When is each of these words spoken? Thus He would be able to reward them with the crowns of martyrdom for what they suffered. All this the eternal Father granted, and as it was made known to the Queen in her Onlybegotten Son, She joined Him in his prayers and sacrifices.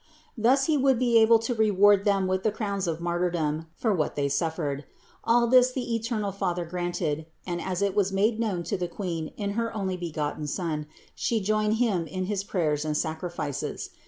Thus 0.35 0.65
He 0.65 0.77
would 0.77 0.97
be 0.97 1.19
able 1.19 1.37
to 1.37 1.53
reward 1.53 2.05
them 2.05 2.25
with 2.25 2.41
the 2.41 2.51
crowns 2.51 2.87
of 2.87 2.99
martyrdom 3.01 3.67
for 3.75 3.93
what 3.93 4.15
they 4.15 4.29
suffered. 4.29 4.83
All 5.23 5.45
this 5.45 5.71
the 5.71 5.93
eternal 5.93 6.31
Father 6.31 6.65
granted, 6.65 7.27
and 7.45 7.61
as 7.61 7.83
it 7.83 7.95
was 7.95 8.11
made 8.11 8.39
known 8.39 8.63
to 8.63 8.77
the 8.77 8.87
Queen 8.89 9.27
in 9.37 9.51
her 9.51 9.69
Onlybegotten 9.71 10.47
Son, 10.47 10.87
She 11.13 11.39
joined 11.39 11.75
Him 11.75 12.07
in 12.07 12.25
his 12.25 12.43
prayers 12.43 12.83
and 12.83 12.97
sacrifices. 12.97 13.91